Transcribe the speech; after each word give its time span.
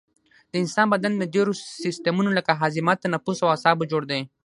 د 0.51 0.53
انسان 0.63 0.87
بدن 0.93 1.13
له 1.21 1.25
ډیرو 1.33 1.53
سیستمونو 1.83 2.29
لکه 2.37 2.51
هاضمه 2.61 2.93
تنفس 3.03 3.37
او 3.43 3.49
اعصابو 3.53 3.89
جوړ 3.91 4.03
دی 4.11 4.21